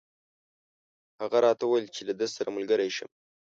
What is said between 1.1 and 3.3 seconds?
هغه راته وویل چې له ده سره ملګری شم.